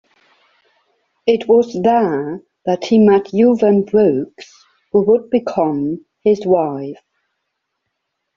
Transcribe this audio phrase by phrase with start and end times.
[1.27, 4.51] It was there that he met Youvene Brooks,
[4.91, 6.97] who would become his wife.